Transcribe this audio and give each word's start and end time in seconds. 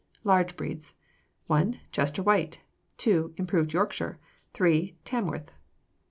Large 0.23 0.57
Breeds 0.57 0.95
1. 1.45 1.79
Chester 1.91 2.23
White. 2.23 2.61
2. 2.97 3.35
Improved 3.37 3.71
Yorkshire. 3.71 4.17
3. 4.55 4.97
Tamworth. 5.05 5.51